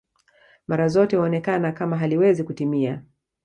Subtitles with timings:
[0.67, 3.03] Mara zote huonekana kama haliwezi kutimia